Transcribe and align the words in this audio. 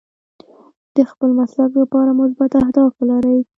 د 0.95 0.97
خپل 1.11 1.29
مسلک 1.39 1.71
لپاره 1.81 2.11
مثبت 2.21 2.51
اهداف 2.61 2.91
ولرئ. 2.97 3.39